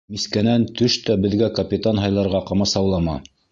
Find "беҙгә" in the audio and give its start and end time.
1.27-1.51